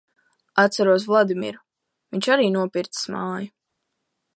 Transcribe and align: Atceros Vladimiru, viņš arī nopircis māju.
Atceros 0.63 1.05
Vladimiru, 1.11 1.63
viņš 2.17 2.31
arī 2.37 2.51
nopircis 2.59 3.09
māju. 3.17 3.51